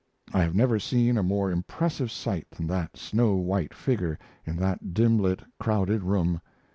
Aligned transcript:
I 0.33 0.41
have 0.41 0.55
never 0.55 0.79
seen 0.79 1.15
a 1.15 1.21
more 1.21 1.51
impressive 1.51 2.09
sight 2.09 2.47
than 2.49 2.65
that 2.65 2.97
snow 2.97 3.35
white 3.35 3.71
figure 3.71 4.17
in 4.45 4.55
that 4.55 4.95
dim 4.95 5.19
lit, 5.19 5.43
crowded 5.59 6.01
room. 6.01 6.41